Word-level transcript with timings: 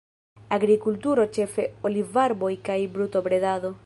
Agrikulturo, 0.55 1.25
ĉefe 1.37 1.67
olivarboj, 1.89 2.51
kaj 2.71 2.79
brutobredado. 2.97 3.73